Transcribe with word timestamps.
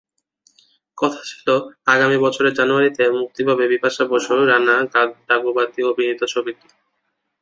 কথা 0.97 1.21
ছিল, 1.25 1.47
আগামী 1.87 2.17
বছরের 2.17 2.53
জানুয়ারিতে 2.53 3.03
মুক্তি 3.19 3.41
পাবে 3.47 3.65
বিপাশা 3.67 4.03
বসু-রানা 4.11 4.75
ডাগুবাতি 5.27 5.79
অভিনীত 5.91 6.21
ছবিটি। 6.33 6.67